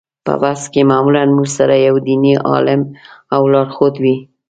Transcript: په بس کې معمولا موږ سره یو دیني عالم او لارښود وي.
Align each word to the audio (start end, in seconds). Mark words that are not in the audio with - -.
په 0.25 0.33
بس 0.41 0.61
کې 0.73 0.81
معمولا 0.91 1.23
موږ 1.35 1.47
سره 1.57 1.73
یو 1.87 1.95
دیني 2.07 2.33
عالم 2.49 2.81
او 3.35 3.41
لارښود 3.53 3.95
وي. 4.03 4.15